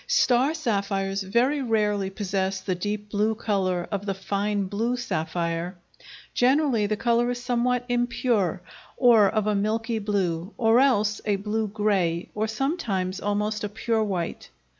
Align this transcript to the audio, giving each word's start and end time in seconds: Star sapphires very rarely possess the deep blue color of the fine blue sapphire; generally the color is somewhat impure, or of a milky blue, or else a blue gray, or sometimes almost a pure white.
Star 0.07 0.55
sapphires 0.55 1.21
very 1.21 1.61
rarely 1.61 2.09
possess 2.09 2.59
the 2.61 2.73
deep 2.73 3.11
blue 3.11 3.35
color 3.35 3.87
of 3.91 4.07
the 4.07 4.15
fine 4.15 4.63
blue 4.65 4.97
sapphire; 4.97 5.77
generally 6.33 6.87
the 6.87 6.97
color 6.97 7.29
is 7.29 7.39
somewhat 7.39 7.85
impure, 7.87 8.63
or 8.97 9.29
of 9.29 9.45
a 9.45 9.53
milky 9.53 9.99
blue, 9.99 10.51
or 10.57 10.79
else 10.79 11.21
a 11.25 11.35
blue 11.35 11.67
gray, 11.67 12.27
or 12.33 12.47
sometimes 12.47 13.21
almost 13.21 13.63
a 13.63 13.69
pure 13.69 14.03
white. 14.03 14.49